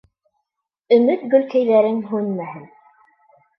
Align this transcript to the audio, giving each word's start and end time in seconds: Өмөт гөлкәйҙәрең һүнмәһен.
Өмөт 0.97 1.27
гөлкәйҙәрең 1.35 2.01
һүнмәһен. 2.09 2.67